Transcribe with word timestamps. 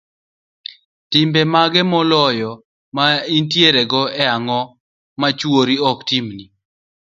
timbe 1.11 1.41
mage 1.53 1.81
moloyo 1.91 2.51
ma 2.95 3.05
intierego, 3.37 4.01
to 4.11 4.15
ang'o 4.33 4.61
ma 5.19 5.27
chuori 5.39 5.75
ok 5.89 5.99
timni? 6.09 6.45